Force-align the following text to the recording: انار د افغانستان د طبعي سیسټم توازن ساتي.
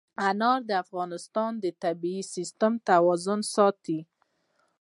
انار 0.29 0.59
د 0.69 0.71
افغانستان 0.83 1.51
د 1.63 1.65
طبعي 1.83 2.19
سیسټم 2.33 2.73
توازن 2.89 3.39
ساتي. 3.53 3.99